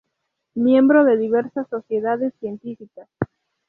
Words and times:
Miembro 0.55 1.03
de 1.03 1.15
diversas 1.15 1.69
sociedades 1.69 2.33
científicas. 2.39 3.07